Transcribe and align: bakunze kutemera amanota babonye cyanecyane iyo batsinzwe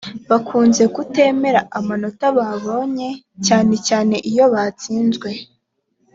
bakunze 0.29 0.83
kutemera 0.95 1.59
amanota 1.77 2.25
babonye 2.37 3.09
cyanecyane 3.45 4.15
iyo 4.29 4.45
batsinzwe 4.53 5.29